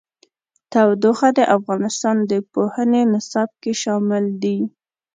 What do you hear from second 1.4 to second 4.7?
افغانستان د پوهنې نصاب کې شامل دي.